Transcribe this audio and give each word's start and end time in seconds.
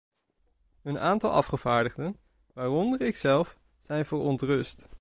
Een 0.83 0.99
aantal 0.99 1.31
afgevaardigden, 1.31 2.17
waaronder 2.53 3.01
ikzelf, 3.01 3.55
zijn 3.79 4.05
verontrust. 4.05 4.89